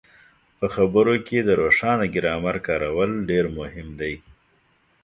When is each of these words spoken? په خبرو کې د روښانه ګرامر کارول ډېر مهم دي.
په 0.57 0.65
خبرو 0.75 1.15
کې 1.27 1.37
د 1.41 1.49
روښانه 1.61 2.05
ګرامر 2.15 2.55
کارول 2.67 3.11
ډېر 3.29 3.45
مهم 3.59 3.87
دي. 3.99 4.13